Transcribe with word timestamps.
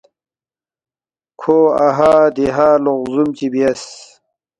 کھو 1.39 1.57
اَہا 1.85 2.13
دیہا 2.35 2.69
لوق 2.83 3.03
زُوم 3.13 3.29
چی 3.37 3.47
بیاس 3.53 3.83